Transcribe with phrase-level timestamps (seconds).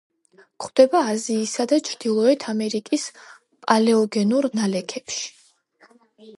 [0.63, 3.05] გვხვდება აზიისა და ჩრდილოეთ ამერიკის
[3.69, 5.33] პალეოგენურ ნალექებში.